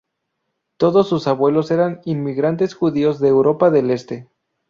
Todos 0.77 1.07
sus 1.07 1.27
abuelos 1.27 1.69
eran 1.69 2.01
inmigrantes 2.05 2.73
judíos 2.73 3.19
de 3.19 3.27
Europa 3.27 3.69
del 3.69 3.91
Este. 3.91 4.27